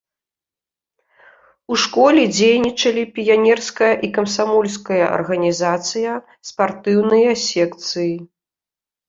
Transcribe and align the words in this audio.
У 1.75 1.75
школе 1.83 2.23
дзейнічалі 2.37 3.03
піянерская 3.17 3.91
і 4.09 4.09
камсамольская 4.17 5.03
арганізацыя, 5.19 6.17
спартыўныя 6.51 7.31
секцыі. 7.47 8.11